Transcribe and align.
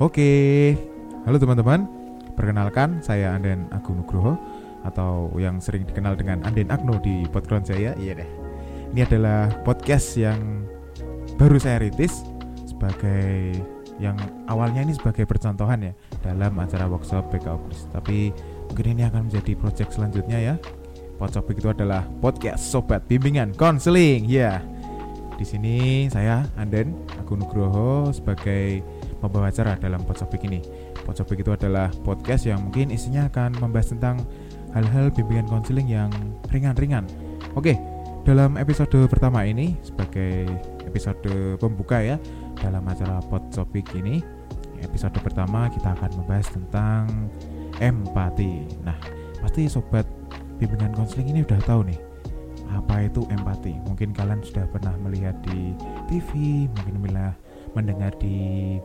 Oke, 0.00 0.80
halo 1.28 1.36
teman-teman. 1.36 1.84
Perkenalkan, 2.32 3.04
saya 3.04 3.36
Anden 3.36 3.68
Agung 3.68 4.00
Nugroho 4.00 4.32
atau 4.80 5.28
yang 5.36 5.60
sering 5.60 5.84
dikenal 5.84 6.16
dengan 6.16 6.40
Anden 6.40 6.72
Agno 6.72 6.96
di 7.04 7.28
background 7.28 7.68
saya. 7.68 7.92
Iya 8.00 8.16
deh. 8.16 8.30
Ini 8.96 9.04
adalah 9.04 9.52
podcast 9.60 10.16
yang 10.16 10.64
baru 11.36 11.60
saya 11.60 11.84
ritis 11.84 12.24
sebagai 12.64 13.60
yang 14.00 14.16
awalnya 14.48 14.88
ini 14.88 14.96
sebagai 14.96 15.28
percontohan 15.28 15.84
ya 15.84 15.92
dalam 16.24 16.56
acara 16.56 16.88
workshop 16.88 17.28
PKO 17.28 17.60
Kris. 17.68 17.84
Tapi 17.92 18.32
mungkin 18.72 18.96
ini 18.96 19.04
akan 19.04 19.28
menjadi 19.28 19.52
project 19.52 20.00
selanjutnya 20.00 20.40
ya. 20.40 20.54
Podcast 21.20 21.44
itu 21.52 21.68
adalah 21.68 22.08
podcast 22.24 22.72
sobat 22.72 23.04
bimbingan 23.04 23.52
konseling. 23.52 24.24
Ya. 24.24 24.64
Di 25.36 25.44
sini 25.44 26.08
saya 26.08 26.48
Anden 26.56 26.96
Agung 27.20 27.44
Nugroho 27.44 28.08
sebagai 28.16 28.80
membawa 29.20 29.52
acara 29.52 29.76
dalam 29.76 30.02
Podsopik 30.04 30.44
ini. 30.44 30.60
Podsopik 31.04 31.44
itu 31.44 31.52
adalah 31.52 31.92
podcast 32.04 32.48
yang 32.48 32.60
mungkin 32.68 32.92
isinya 32.92 33.28
akan 33.28 33.56
membahas 33.60 33.92
tentang 33.92 34.24
hal-hal 34.72 35.12
bimbingan 35.12 35.46
konseling 35.48 35.88
yang 35.88 36.10
ringan-ringan. 36.50 37.04
Oke, 37.54 37.76
dalam 38.24 38.60
episode 38.60 39.08
pertama 39.08 39.44
ini 39.44 39.76
sebagai 39.80 40.48
episode 40.84 41.56
pembuka 41.60 42.00
ya 42.00 42.16
dalam 42.60 42.84
acara 42.88 43.20
Podsopik 43.28 43.92
ini, 43.96 44.20
episode 44.80 45.16
pertama 45.20 45.68
kita 45.72 45.96
akan 45.96 46.10
membahas 46.20 46.48
tentang 46.50 47.04
empati. 47.80 48.68
Nah, 48.84 48.96
pasti 49.40 49.68
sobat 49.68 50.04
bimbingan 50.60 50.92
konseling 50.92 51.32
ini 51.32 51.40
udah 51.44 51.60
tahu 51.64 51.88
nih 51.88 52.00
apa 52.70 53.10
itu 53.10 53.26
empati. 53.32 53.74
Mungkin 53.88 54.14
kalian 54.14 54.40
sudah 54.46 54.66
pernah 54.70 54.94
melihat 55.02 55.34
di 55.42 55.74
TV, 56.06 56.30
mungkin 56.70 57.02
malah 57.02 57.34
mendengar 57.74 58.14
di 58.18 58.78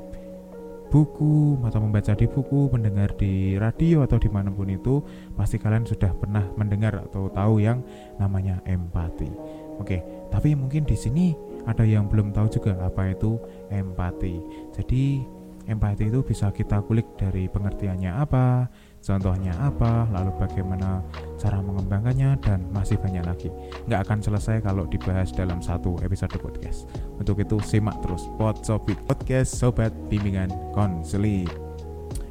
buku 0.96 1.60
atau 1.68 1.84
membaca 1.84 2.16
di 2.16 2.24
buku, 2.24 2.72
mendengar 2.72 3.12
di 3.20 3.60
radio 3.60 4.08
atau 4.08 4.16
di 4.16 4.32
mana 4.32 4.48
pun 4.48 4.72
itu, 4.72 5.04
pasti 5.36 5.60
kalian 5.60 5.84
sudah 5.84 6.16
pernah 6.16 6.48
mendengar 6.56 7.04
atau 7.04 7.28
tahu 7.28 7.60
yang 7.60 7.84
namanya 8.16 8.64
empati. 8.64 9.28
Oke, 9.76 10.00
tapi 10.32 10.56
mungkin 10.56 10.88
di 10.88 10.96
sini 10.96 11.36
ada 11.68 11.84
yang 11.84 12.08
belum 12.08 12.32
tahu 12.32 12.48
juga 12.48 12.80
apa 12.80 13.12
itu 13.12 13.36
empati. 13.68 14.40
Jadi 14.72 15.20
empati 15.68 16.08
itu 16.08 16.24
bisa 16.24 16.48
kita 16.56 16.80
kulik 16.88 17.20
dari 17.20 17.52
pengertiannya 17.52 18.16
apa, 18.16 18.72
contohnya 19.06 19.54
apa, 19.62 20.10
lalu 20.10 20.34
bagaimana 20.42 21.06
cara 21.38 21.62
mengembangkannya, 21.62 22.42
dan 22.42 22.66
masih 22.74 22.98
banyak 22.98 23.22
lagi. 23.22 23.54
Nggak 23.86 24.10
akan 24.10 24.20
selesai 24.26 24.66
kalau 24.66 24.90
dibahas 24.90 25.30
dalam 25.30 25.62
satu 25.62 26.02
episode 26.02 26.34
podcast. 26.42 26.90
Untuk 27.22 27.38
itu 27.38 27.62
simak 27.62 28.02
terus 28.02 28.26
Podsopik 28.42 28.98
Podcast 29.06 29.62
Sobat 29.62 29.94
Bimbingan 30.10 30.50
Konseli. 30.74 31.46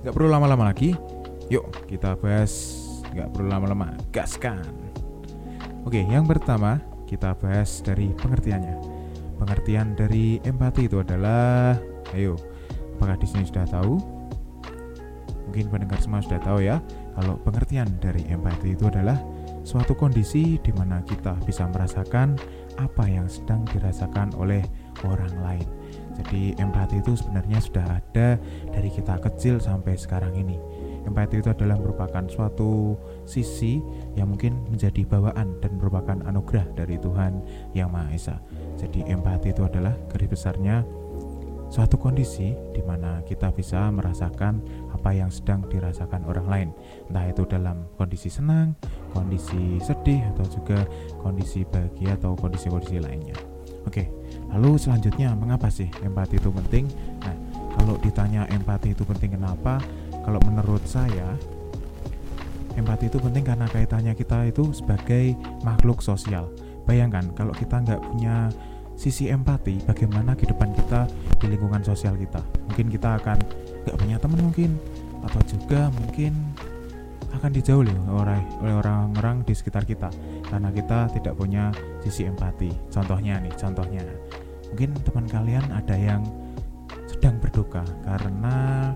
Nggak 0.03 0.13
perlu 0.19 0.29
lama-lama 0.29 0.75
lagi, 0.75 0.99
yuk 1.47 1.71
kita 1.87 2.19
bahas. 2.19 2.83
Nggak 3.15 3.31
perlu 3.31 3.47
lama-lama, 3.47 3.95
gaskan. 4.11 4.67
Oke, 5.87 6.03
yang 6.03 6.27
pertama 6.27 6.83
kita 7.07 7.39
bahas 7.39 7.79
dari 7.87 8.11
pengertiannya. 8.19 8.77
Pengertian 9.39 9.95
dari 9.95 10.43
empati 10.43 10.91
itu 10.91 10.99
adalah, 10.99 11.79
ayo, 12.17 12.35
apakah 12.99 13.15
di 13.15 13.27
sini 13.29 13.47
sudah 13.47 13.67
tahu? 13.71 14.24
Mungkin 15.55 15.71
pendengar 15.71 16.03
semua 16.03 16.19
sudah 16.19 16.43
tahu 16.43 16.67
ya, 16.67 16.83
kalau 17.15 17.39
pengertian 17.47 17.87
dari 18.03 18.27
empati 18.27 18.75
itu 18.75 18.91
adalah 18.91 19.15
suatu 19.63 19.95
kondisi 19.95 20.59
di 20.59 20.75
mana 20.75 20.99
kita 21.07 21.31
bisa 21.47 21.71
merasakan 21.71 22.35
apa 22.75 23.07
yang 23.07 23.31
sedang 23.31 23.63
dirasakan 23.71 24.35
oleh 24.35 24.67
orang 25.07 25.31
lain. 25.47 25.63
Jadi 26.19 26.59
empati 26.59 26.99
itu 26.99 27.15
sebenarnya 27.15 27.63
sudah 27.63 27.87
ada 27.87 28.35
dari 28.75 28.91
kita 28.91 29.15
kecil 29.23 29.63
sampai 29.63 29.95
sekarang 29.95 30.35
ini. 30.35 30.59
Empati 31.07 31.39
itu 31.39 31.47
adalah 31.47 31.79
merupakan 31.79 32.27
suatu 32.27 32.99
sisi 33.23 33.79
yang 34.19 34.35
mungkin 34.35 34.59
menjadi 34.75 35.07
bawaan 35.07 35.55
dan 35.63 35.79
merupakan 35.79 36.19
anugerah 36.27 36.67
dari 36.75 36.99
Tuhan 36.99 37.47
Yang 37.79 37.89
Maha 37.95 38.11
Esa. 38.11 38.37
Jadi 38.75 39.07
empati 39.07 39.55
itu 39.55 39.63
adalah 39.63 39.95
garis 40.11 40.35
besarnya 40.35 40.83
suatu 41.75 41.99
kondisi 41.99 42.55
di 42.71 42.83
mana 42.87 43.19
kita 43.27 43.51
bisa 43.51 43.91
merasakan 43.91 44.63
apa 45.05 45.13
yang 45.13 45.29
sedang 45.29 45.61
dirasakan 45.69 46.25
orang 46.25 46.49
lain, 46.49 46.69
entah 47.13 47.29
itu 47.29 47.45
dalam 47.45 47.85
kondisi 48.01 48.33
senang, 48.33 48.73
kondisi 49.13 49.77
sedih, 49.85 50.25
atau 50.33 50.49
juga 50.49 50.81
kondisi 51.21 51.61
bahagia 51.69 52.17
atau 52.17 52.33
kondisi-kondisi 52.33 53.05
lainnya. 53.05 53.37
Oke, 53.85 54.09
lalu 54.49 54.81
selanjutnya 54.81 55.37
mengapa 55.37 55.69
sih 55.69 55.93
empati 56.01 56.41
itu 56.41 56.49
penting? 56.49 56.89
Nah, 57.21 57.37
kalau 57.77 58.01
ditanya 58.01 58.49
empati 58.49 58.97
itu 58.97 59.05
penting 59.05 59.37
kenapa? 59.37 59.77
Kalau 60.25 60.41
menurut 60.41 60.81
saya, 60.89 61.37
empati 62.73 63.13
itu 63.13 63.21
penting 63.21 63.45
karena 63.45 63.69
kaitannya 63.69 64.17
kita 64.17 64.49
itu 64.49 64.73
sebagai 64.73 65.37
makhluk 65.69 66.01
sosial. 66.01 66.49
Bayangkan 66.89 67.29
kalau 67.37 67.53
kita 67.53 67.77
nggak 67.85 68.01
punya 68.09 68.49
sisi 68.97 69.29
empati, 69.29 69.85
bagaimana 69.85 70.33
kehidupan 70.33 70.73
kita 70.73 71.05
di 71.43 71.53
lingkungan 71.53 71.85
sosial 71.85 72.17
kita. 72.17 72.41
Mungkin 72.73 72.89
kita 72.89 73.21
akan 73.21 73.39
nggak 73.85 73.97
punya 74.01 74.17
teman 74.17 74.41
mungkin, 74.41 74.81
atau 75.25 75.41
juga 75.49 75.89
mungkin 75.97 76.33
akan 77.35 77.51
dijauhi 77.51 77.91
oleh 77.91 78.41
oleh 78.63 78.75
orang-orang 78.79 79.43
di 79.43 79.53
sekitar 79.57 79.83
kita 79.83 80.07
karena 80.47 80.71
kita 80.71 81.11
tidak 81.19 81.35
punya 81.35 81.75
sisi 82.05 82.31
empati. 82.31 82.71
Contohnya 82.93 83.43
nih, 83.43 83.55
contohnya 83.59 84.05
mungkin 84.71 84.91
teman 85.03 85.27
kalian 85.27 85.65
ada 85.75 85.97
yang 85.99 86.23
sedang 87.11 87.39
berduka 87.43 87.83
karena 88.07 88.91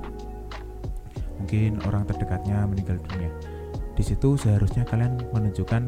mungkin 1.39 1.83
orang 1.87 2.06
terdekatnya 2.06 2.66
meninggal 2.66 2.99
dunia. 3.10 3.31
Di 3.99 4.06
situ 4.06 4.39
seharusnya 4.39 4.87
kalian 4.87 5.19
menunjukkan 5.34 5.83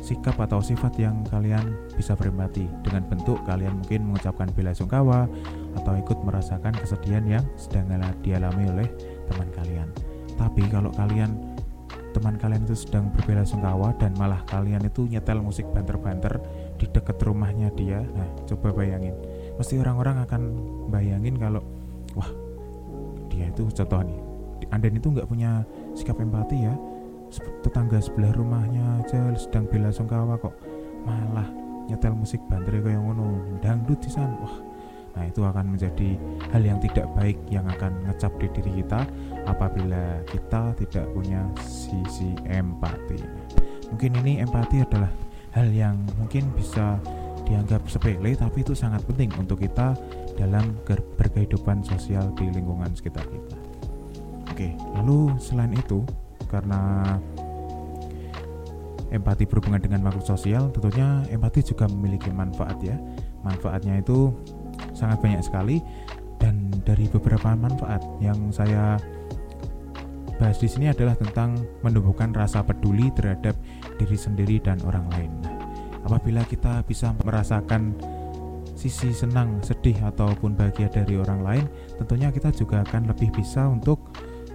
sikap 0.00 0.34
atau 0.42 0.58
sifat 0.58 0.98
yang 0.98 1.22
kalian 1.28 1.76
bisa 1.94 2.18
berempati 2.18 2.66
dengan 2.82 3.06
bentuk 3.06 3.38
kalian 3.46 3.78
mungkin 3.78 4.10
mengucapkan 4.10 4.48
bela 4.56 4.74
sungkawa 4.74 5.30
atau 5.78 5.92
ikut 5.94 6.18
merasakan 6.26 6.74
kesedihan 6.74 7.22
yang 7.28 7.44
sedang 7.54 7.86
dialami 8.24 8.66
oleh 8.66 8.88
teman 9.30 9.48
kalian. 9.54 9.88
Tapi 10.34 10.66
kalau 10.66 10.90
kalian 10.92 11.30
teman 12.10 12.34
kalian 12.34 12.66
itu 12.66 12.74
sedang 12.74 13.06
berbela 13.14 13.46
sungkawa 13.46 13.94
dan 14.02 14.10
malah 14.18 14.42
kalian 14.50 14.82
itu 14.82 15.06
nyetel 15.06 15.38
musik 15.38 15.62
banter-banter 15.70 16.42
di 16.74 16.90
dekat 16.90 17.22
rumahnya 17.22 17.70
dia, 17.78 18.02
nah 18.18 18.26
coba 18.50 18.74
bayangin, 18.74 19.14
pasti 19.54 19.78
orang-orang 19.78 20.26
akan 20.26 20.42
bayangin 20.90 21.38
kalau 21.38 21.62
wah 22.18 22.26
dia 23.30 23.46
itu 23.46 23.62
contoh 23.70 24.02
nih, 24.02 24.18
Anden 24.74 24.98
itu 24.98 25.06
nggak 25.06 25.28
punya 25.30 25.62
sikap 25.94 26.18
empati 26.18 26.66
ya, 26.66 26.74
tetangga 27.62 28.02
sebelah 28.02 28.34
rumahnya 28.34 29.06
aja 29.06 29.30
sedang 29.38 29.70
bela 29.70 29.94
sungkawa 29.94 30.34
kok. 30.34 30.56
Malah 31.06 31.46
nyetel 31.86 32.12
musik 32.12 32.42
banter 32.50 32.82
kayak 32.82 32.98
ngono 32.98 33.58
dangdut 33.62 34.02
di 34.02 34.10
sana. 34.10 34.34
Wah 34.42 34.56
Nah, 35.16 35.24
itu 35.26 35.42
akan 35.42 35.74
menjadi 35.74 36.14
hal 36.54 36.62
yang 36.62 36.78
tidak 36.78 37.06
baik 37.18 37.38
yang 37.50 37.66
akan 37.66 37.92
ngecap 38.06 38.32
di 38.38 38.46
diri 38.54 38.82
kita 38.84 39.04
apabila 39.46 40.22
kita 40.30 40.72
tidak 40.78 41.04
punya 41.10 41.42
sisi 41.58 42.34
empati. 42.46 43.18
Mungkin 43.90 44.22
ini 44.22 44.38
empati 44.38 44.86
adalah 44.86 45.10
hal 45.50 45.66
yang 45.74 45.98
mungkin 46.14 46.46
bisa 46.54 47.02
dianggap 47.42 47.82
sepele 47.90 48.38
tapi 48.38 48.62
itu 48.62 48.78
sangat 48.78 49.02
penting 49.02 49.34
untuk 49.34 49.58
kita 49.58 49.98
dalam 50.38 50.78
berkehidupan 51.18 51.82
sosial 51.82 52.30
di 52.38 52.46
lingkungan 52.54 52.94
sekitar 52.94 53.26
kita. 53.26 53.58
Oke, 54.54 54.72
lalu 54.94 55.34
selain 55.42 55.74
itu 55.74 56.06
karena 56.46 57.18
empati 59.10 59.42
berhubungan 59.46 59.82
dengan 59.82 60.06
makhluk 60.06 60.22
sosial, 60.22 60.70
tentunya 60.70 61.26
empati 61.28 61.66
juga 61.66 61.90
memiliki 61.90 62.30
manfaat 62.30 62.78
ya. 62.78 62.94
Manfaatnya 63.42 63.98
itu 63.98 64.30
sangat 64.92 65.18
banyak 65.22 65.42
sekali 65.44 65.80
dan 66.40 66.72
dari 66.82 67.06
beberapa 67.06 67.52
manfaat 67.52 68.00
yang 68.24 68.48
saya 68.50 68.96
bahas 70.40 70.56
di 70.56 70.68
sini 70.72 70.88
adalah 70.88 71.12
tentang 71.20 71.60
menumbuhkan 71.84 72.32
rasa 72.32 72.64
peduli 72.64 73.12
terhadap 73.12 73.52
diri 74.00 74.16
sendiri 74.16 74.56
dan 74.56 74.80
orang 74.88 75.04
lain. 75.12 75.32
Apabila 76.00 76.40
kita 76.48 76.80
bisa 76.88 77.12
merasakan 77.20 77.92
sisi 78.72 79.12
senang, 79.12 79.60
sedih 79.60 80.00
ataupun 80.00 80.56
bahagia 80.56 80.88
dari 80.88 81.20
orang 81.20 81.44
lain, 81.44 81.64
tentunya 82.00 82.32
kita 82.32 82.48
juga 82.56 82.80
akan 82.88 83.12
lebih 83.12 83.28
bisa 83.36 83.68
untuk 83.68 84.00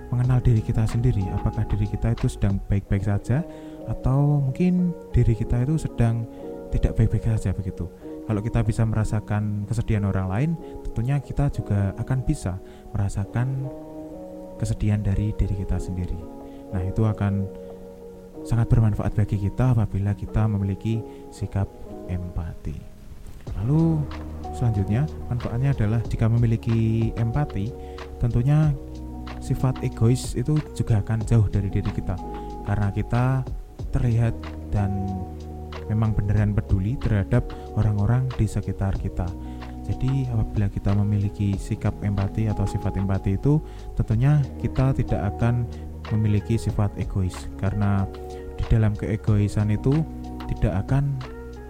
mengenal 0.09 0.41
diri 0.41 0.65
kita 0.65 0.89
sendiri. 0.89 1.21
Apakah 1.37 1.69
diri 1.69 1.85
kita 1.85 2.17
itu 2.17 2.25
sedang 2.25 2.57
baik-baik 2.65 3.05
saja 3.05 3.45
atau 3.85 4.41
mungkin 4.41 4.89
diri 5.13 5.37
kita 5.37 5.61
itu 5.69 5.77
sedang 5.77 6.25
tidak 6.73 6.97
baik-baik 6.97 7.29
saja 7.37 7.53
begitu. 7.53 7.85
Kalau 8.25 8.41
kita 8.41 8.65
bisa 8.65 8.81
merasakan 8.85 9.69
kesedihan 9.69 10.09
orang 10.09 10.27
lain, 10.27 10.51
tentunya 10.81 11.21
kita 11.21 11.53
juga 11.53 11.93
akan 12.01 12.25
bisa 12.25 12.57
merasakan 12.89 13.69
kesedihan 14.57 15.01
dari 15.05 15.29
diri 15.37 15.53
kita 15.61 15.77
sendiri. 15.77 16.17
Nah, 16.73 16.81
itu 16.81 17.05
akan 17.05 17.45
sangat 18.41 18.69
bermanfaat 18.69 19.13
bagi 19.13 19.37
kita 19.37 19.77
apabila 19.77 20.17
kita 20.17 20.49
memiliki 20.49 21.01
sikap 21.29 21.69
empati. 22.09 22.77
Lalu 23.61 24.01
selanjutnya, 24.57 25.05
manfaatnya 25.29 25.77
adalah 25.77 26.01
jika 26.09 26.25
memiliki 26.25 27.13
empati, 27.13 27.69
tentunya 28.17 28.73
sifat 29.41 29.85
egois 29.85 30.33
itu 30.33 30.57
juga 30.73 31.01
akan 31.01 31.21
jauh 31.25 31.45
dari 31.49 31.69
diri 31.69 31.89
kita 31.93 32.17
karena 32.65 32.89
kita 32.89 33.45
terlihat 33.93 34.33
dan 34.73 35.05
memang 35.89 36.13
beneran 36.17 36.55
peduli 36.55 36.97
terhadap 36.97 37.45
orang-orang 37.77 38.25
di 38.35 38.45
sekitar 38.49 38.97
kita. 38.97 39.25
Jadi 39.85 40.25
apabila 40.33 40.65
kita 40.65 40.97
memiliki 40.97 41.53
sikap 41.61 41.93
empati 42.01 42.49
atau 42.49 42.65
sifat 42.65 42.97
empati 42.97 43.37
itu 43.37 43.61
tentunya 43.93 44.41
kita 44.57 44.97
tidak 44.97 45.37
akan 45.37 45.69
memiliki 46.09 46.57
sifat 46.57 46.89
egois 46.97 47.49
karena 47.61 48.09
di 48.57 48.65
dalam 48.65 48.97
keegoisan 48.97 49.69
itu 49.69 49.93
tidak 50.49 50.85
akan 50.85 51.13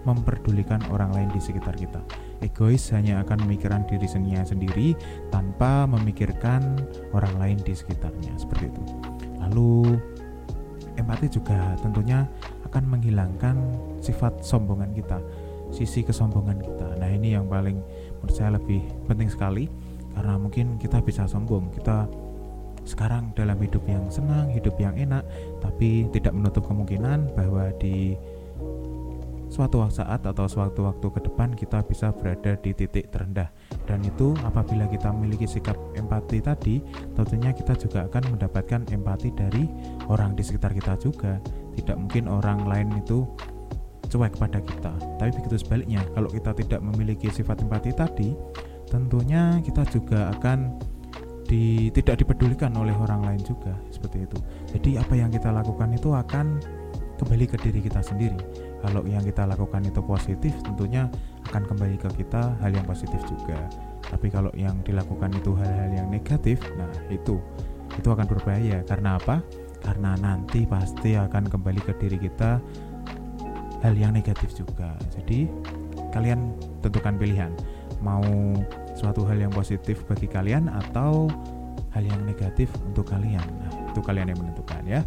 memperdulikan 0.08 0.80
orang 0.88 1.12
lain 1.12 1.28
di 1.34 1.40
sekitar 1.42 1.76
kita. 1.76 2.00
Egois 2.40 2.88
hanya 2.94 3.20
akan 3.24 3.44
memikirkan 3.44 3.84
diri 3.88 4.06
sendiri 4.06 4.88
tanpa 5.34 5.84
memikirkan 5.88 6.78
orang 7.12 7.34
lain 7.36 7.58
di 7.60 7.74
sekitarnya 7.74 8.32
seperti 8.38 8.70
itu. 8.70 8.82
Lalu 9.42 9.98
empati 10.96 11.26
juga 11.28 11.74
tentunya 11.80 12.24
akan 12.76 12.92
menghilangkan 12.92 13.56
sifat 14.04 14.44
sombongan 14.44 14.92
kita, 14.92 15.16
sisi 15.72 16.04
kesombongan 16.04 16.60
kita. 16.60 17.00
Nah, 17.00 17.08
ini 17.08 17.32
yang 17.32 17.48
paling 17.48 17.80
menurut 18.20 18.36
saya 18.36 18.60
lebih 18.60 18.84
penting 19.08 19.32
sekali 19.32 19.64
karena 20.12 20.36
mungkin 20.36 20.76
kita 20.76 21.00
bisa 21.00 21.24
sombong, 21.24 21.72
kita 21.72 22.04
sekarang 22.84 23.32
dalam 23.32 23.56
hidup 23.64 23.80
yang 23.88 24.04
senang, 24.12 24.52
hidup 24.52 24.76
yang 24.76 24.92
enak, 24.92 25.24
tapi 25.64 26.04
tidak 26.12 26.36
menutup 26.36 26.68
kemungkinan 26.68 27.32
bahwa 27.32 27.72
di 27.80 28.12
suatu 29.56 29.80
saat 29.88 30.20
atau 30.20 30.44
suatu 30.44 30.84
waktu 30.84 31.08
ke 31.16 31.20
depan 31.24 31.56
kita 31.56 31.80
bisa 31.88 32.12
berada 32.12 32.60
di 32.60 32.76
titik 32.76 33.08
terendah. 33.08 33.48
Dan 33.88 34.04
itu 34.04 34.36
apabila 34.44 34.84
kita 34.84 35.08
memiliki 35.16 35.48
sikap 35.48 35.80
empati 35.96 36.44
tadi 36.44 36.84
tentunya 37.16 37.56
kita 37.56 37.72
juga 37.80 38.04
akan 38.04 38.36
mendapatkan 38.36 38.84
empati 38.92 39.32
dari 39.32 39.64
orang 40.12 40.36
di 40.36 40.44
sekitar 40.44 40.76
kita 40.76 41.00
juga. 41.00 41.40
Tidak 41.72 41.96
mungkin 41.96 42.28
orang 42.28 42.68
lain 42.68 43.00
itu 43.00 43.24
cuek 44.12 44.36
kepada 44.36 44.60
kita. 44.60 44.92
Tapi 45.16 45.30
begitu 45.32 45.56
sebaliknya 45.56 46.04
kalau 46.12 46.28
kita 46.28 46.52
tidak 46.52 46.84
memiliki 46.84 47.32
sifat 47.32 47.64
empati 47.64 47.96
tadi 47.96 48.36
tentunya 48.92 49.56
kita 49.64 49.88
juga 49.88 50.36
akan 50.36 50.76
di, 51.48 51.88
tidak 51.96 52.20
dipedulikan 52.20 52.76
oleh 52.76 52.92
orang 52.92 53.24
lain 53.24 53.40
juga 53.40 53.72
seperti 53.88 54.28
itu. 54.28 54.38
Jadi 54.76 54.90
apa 55.00 55.16
yang 55.16 55.32
kita 55.32 55.48
lakukan 55.48 55.96
itu 55.96 56.12
akan 56.12 56.60
kembali 57.16 57.48
ke 57.48 57.56
diri 57.56 57.80
kita 57.80 58.04
sendiri 58.04 58.65
kalau 58.86 59.02
yang 59.02 59.26
kita 59.26 59.42
lakukan 59.50 59.82
itu 59.82 59.98
positif 59.98 60.54
tentunya 60.62 61.10
akan 61.50 61.66
kembali 61.66 61.98
ke 61.98 62.22
kita 62.22 62.54
hal 62.62 62.70
yang 62.70 62.86
positif 62.86 63.18
juga. 63.26 63.58
Tapi 64.06 64.30
kalau 64.30 64.54
yang 64.54 64.78
dilakukan 64.86 65.34
itu 65.34 65.58
hal-hal 65.58 65.90
yang 65.90 66.06
negatif 66.06 66.62
nah 66.78 66.86
itu 67.10 67.42
itu 67.98 68.06
akan 68.06 68.30
berbahaya. 68.30 68.86
Karena 68.86 69.18
apa? 69.18 69.42
Karena 69.82 70.14
nanti 70.22 70.62
pasti 70.70 71.18
akan 71.18 71.50
kembali 71.50 71.82
ke 71.82 71.98
diri 71.98 72.18
kita 72.30 72.62
hal 73.82 73.94
yang 73.98 74.14
negatif 74.14 74.54
juga. 74.54 74.94
Jadi 75.18 75.50
kalian 76.14 76.54
tentukan 76.78 77.18
pilihan. 77.18 77.50
Mau 78.06 78.22
suatu 78.94 79.26
hal 79.26 79.42
yang 79.42 79.50
positif 79.50 80.06
bagi 80.06 80.30
kalian 80.30 80.70
atau 80.70 81.26
hal 81.90 82.06
yang 82.06 82.22
negatif 82.22 82.70
untuk 82.86 83.10
kalian. 83.10 83.42
Nah 83.42 83.90
itu 83.90 83.98
kalian 83.98 84.30
yang 84.30 84.38
menentukan 84.38 84.82
ya. 84.86 85.02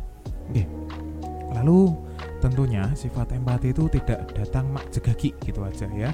Oke. 0.52 0.68
Lalu 1.56 2.09
tentunya 2.40 2.88
sifat 2.96 3.36
empati 3.36 3.76
itu 3.76 3.92
tidak 3.92 4.32
datang 4.32 4.72
mak 4.72 4.88
jegagi 4.90 5.36
gitu 5.44 5.62
aja 5.64 5.88
ya. 5.92 6.12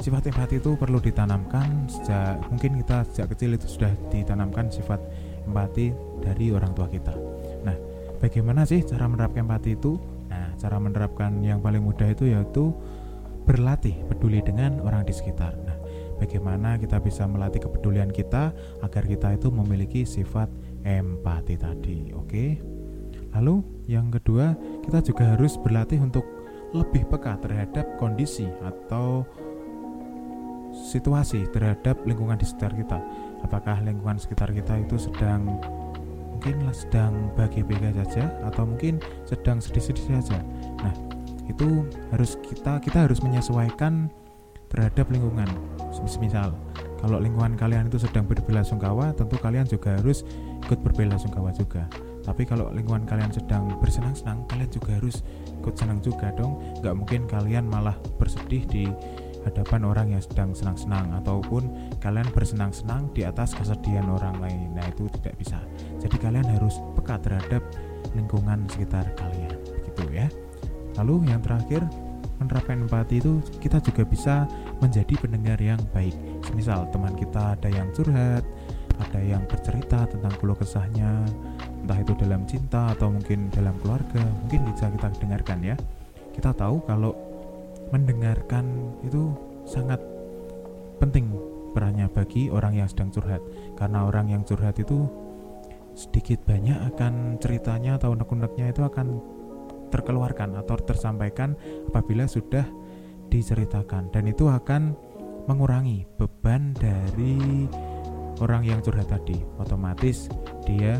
Sifat 0.00 0.28
empati 0.28 0.60
itu 0.60 0.76
perlu 0.76 1.00
ditanamkan 1.00 1.88
sejak 1.88 2.40
mungkin 2.52 2.80
kita 2.84 3.04
sejak 3.12 3.36
kecil 3.36 3.56
itu 3.56 3.66
sudah 3.68 3.92
ditanamkan 4.12 4.68
sifat 4.72 5.00
empati 5.44 5.92
dari 6.20 6.52
orang 6.52 6.72
tua 6.72 6.88
kita. 6.88 7.12
Nah 7.64 7.76
bagaimana 8.20 8.64
sih 8.64 8.84
cara 8.84 9.08
menerapkan 9.08 9.44
empati 9.44 9.76
itu? 9.76 10.00
Nah 10.32 10.56
cara 10.56 10.76
menerapkan 10.80 11.40
yang 11.44 11.60
paling 11.60 11.84
mudah 11.84 12.08
itu 12.12 12.28
yaitu 12.28 12.72
berlatih 13.46 13.94
peduli 14.10 14.42
dengan 14.42 14.82
orang 14.82 15.06
di 15.06 15.12
sekitar. 15.12 15.52
Nah 15.64 15.76
bagaimana 16.16 16.80
kita 16.80 17.00
bisa 17.00 17.28
melatih 17.28 17.64
kepedulian 17.64 18.08
kita 18.12 18.52
agar 18.84 19.04
kita 19.04 19.36
itu 19.36 19.52
memiliki 19.52 20.04
sifat 20.08 20.48
empati 20.84 21.54
tadi 21.56 22.12
oke? 22.12 22.28
okay? 22.28 22.75
Lalu 23.36 23.60
yang 23.84 24.08
kedua, 24.08 24.56
kita 24.80 25.04
juga 25.04 25.36
harus 25.36 25.60
berlatih 25.60 26.00
untuk 26.00 26.24
lebih 26.72 27.04
peka 27.12 27.36
terhadap 27.44 27.84
kondisi 28.00 28.48
atau 28.64 29.28
situasi 30.72 31.44
terhadap 31.52 32.00
lingkungan 32.08 32.40
di 32.40 32.48
sekitar 32.48 32.72
kita. 32.72 32.96
Apakah 33.44 33.84
lingkungan 33.84 34.16
sekitar 34.16 34.56
kita 34.56 34.80
itu 34.80 34.96
sedang 34.96 35.60
mungkin 36.32 36.56
sedang 36.72 37.32
bahagia-bahagia 37.36 38.04
saja 38.08 38.24
atau 38.48 38.64
mungkin 38.68 39.00
sedang 39.28 39.60
sedih-sedih 39.60 40.20
saja. 40.20 40.40
Nah, 40.80 40.94
itu 41.48 41.84
harus 42.12 42.40
kita 42.40 42.80
kita 42.80 43.04
harus 43.04 43.20
menyesuaikan 43.20 44.08
terhadap 44.72 45.12
lingkungan. 45.12 45.48
Misal, 46.20 46.52
kalau 47.00 47.20
lingkungan 47.20 47.56
kalian 47.56 47.88
itu 47.88 48.00
sedang 48.00 48.28
berbelasungkawa, 48.28 49.16
tentu 49.16 49.40
kalian 49.40 49.64
juga 49.64 49.96
harus 49.96 50.28
ikut 50.68 50.80
berbelasungkawa 50.84 51.56
juga 51.56 51.88
tapi 52.26 52.42
kalau 52.42 52.74
lingkungan 52.74 53.06
kalian 53.06 53.30
sedang 53.30 53.70
bersenang-senang 53.78 54.42
kalian 54.50 54.66
juga 54.74 54.98
harus 54.98 55.22
ikut 55.62 55.74
senang 55.78 56.02
juga 56.02 56.34
dong. 56.34 56.58
Nggak 56.82 56.94
mungkin 56.98 57.20
kalian 57.30 57.70
malah 57.70 57.94
bersedih 58.18 58.66
di 58.66 58.90
hadapan 59.46 59.86
orang 59.86 60.06
yang 60.10 60.18
sedang 60.18 60.50
senang-senang 60.50 61.14
ataupun 61.22 61.70
kalian 62.02 62.26
bersenang-senang 62.34 63.06
di 63.14 63.22
atas 63.22 63.54
kesedihan 63.54 64.10
orang 64.10 64.42
lain. 64.42 64.74
Nah 64.74 64.82
itu 64.90 65.06
tidak 65.22 65.38
bisa. 65.38 65.62
Jadi 66.02 66.18
kalian 66.18 66.50
harus 66.50 66.82
peka 66.98 67.22
terhadap 67.22 67.62
lingkungan 68.18 68.66
sekitar 68.66 69.06
kalian. 69.14 69.54
Gitu 69.86 70.04
ya. 70.10 70.26
Lalu 70.98 71.30
yang 71.30 71.38
terakhir 71.46 71.86
menerapkan 72.42 72.84
empati 72.84 73.22
itu 73.22 73.38
kita 73.62 73.78
juga 73.78 74.02
bisa 74.02 74.34
menjadi 74.82 75.14
pendengar 75.14 75.62
yang 75.62 75.78
baik. 75.94 76.18
Misal 76.58 76.90
teman 76.90 77.14
kita 77.14 77.54
ada 77.54 77.70
yang 77.70 77.86
curhat 77.94 78.42
ada 78.96 79.20
yang 79.20 79.44
bercerita 79.44 80.08
tentang 80.08 80.32
keluh 80.40 80.56
kesahnya 80.56 81.24
entah 81.86 82.02
itu 82.02 82.18
dalam 82.18 82.42
cinta 82.50 82.90
atau 82.90 83.14
mungkin 83.14 83.46
dalam 83.54 83.78
keluarga 83.78 84.18
mungkin 84.42 84.66
bisa 84.74 84.90
kita 84.90 85.06
dengarkan 85.22 85.62
ya. 85.62 85.78
Kita 86.34 86.50
tahu 86.50 86.82
kalau 86.82 87.14
mendengarkan 87.94 88.90
itu 89.06 89.30
sangat 89.62 90.02
penting 90.98 91.30
perannya 91.70 92.10
bagi 92.10 92.50
orang 92.50 92.74
yang 92.74 92.90
sedang 92.90 93.14
curhat. 93.14 93.38
Karena 93.78 94.02
orang 94.02 94.34
yang 94.34 94.42
curhat 94.42 94.82
itu 94.82 95.06
sedikit 95.94 96.42
banyak 96.42 96.74
akan 96.90 97.38
ceritanya 97.38 98.02
atau 98.02 98.18
unek-uneknya 98.18 98.74
itu 98.74 98.82
akan 98.82 99.22
terkeluarkan 99.94 100.58
atau 100.58 100.74
tersampaikan 100.82 101.54
apabila 101.86 102.26
sudah 102.26 102.66
diceritakan. 103.30 104.10
Dan 104.10 104.26
itu 104.26 104.50
akan 104.50 104.98
mengurangi 105.46 106.02
beban 106.18 106.74
dari 106.74 107.70
orang 108.42 108.66
yang 108.66 108.82
curhat 108.82 109.06
tadi. 109.06 109.38
Otomatis 109.62 110.26
dia 110.66 110.98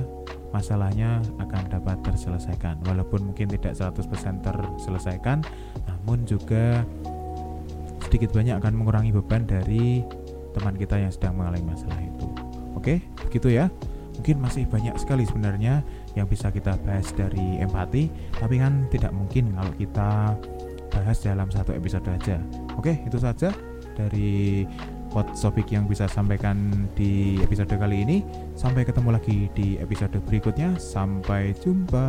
masalahnya 0.55 1.23
akan 1.41 1.62
dapat 1.71 2.00
terselesaikan. 2.03 2.83
Walaupun 2.87 3.33
mungkin 3.33 3.50
tidak 3.50 3.75
100% 3.79 4.43
terselesaikan 4.45 5.43
namun 5.87 6.23
juga 6.26 6.85
sedikit 8.07 8.31
banyak 8.31 8.62
akan 8.62 8.73
mengurangi 8.79 9.11
beban 9.11 9.43
dari 9.45 10.07
teman 10.55 10.79
kita 10.79 10.97
yang 10.97 11.12
sedang 11.12 11.37
mengalami 11.37 11.75
masalah 11.75 11.99
itu. 12.00 12.26
Oke 12.79 13.03
begitu 13.26 13.53
ya. 13.53 13.67
Mungkin 14.17 14.41
masih 14.41 14.65
banyak 14.65 14.97
sekali 14.97 15.29
sebenarnya 15.29 15.85
yang 16.17 16.25
bisa 16.25 16.49
kita 16.49 16.81
bahas 16.81 17.12
dari 17.12 17.61
empati 17.61 18.09
tapi 18.41 18.57
kan 18.57 18.88
tidak 18.88 19.12
mungkin 19.12 19.53
kalau 19.53 19.73
kita 19.76 20.33
bahas 20.88 21.19
dalam 21.21 21.53
satu 21.53 21.76
episode 21.76 22.09
aja. 22.09 22.41
Oke 22.81 23.05
itu 23.05 23.21
saja 23.21 23.53
dari 23.93 24.65
topik 25.25 25.73
yang 25.73 25.88
bisa 25.88 26.04
sampaikan 26.04 26.88
di 26.92 27.40
episode 27.40 27.73
kali 27.73 28.04
ini. 28.04 28.20
Sampai 28.52 28.85
ketemu 28.85 29.16
lagi 29.16 29.49
di 29.56 29.80
episode 29.80 30.20
berikutnya. 30.28 30.76
Sampai 30.76 31.56
jumpa. 31.56 32.04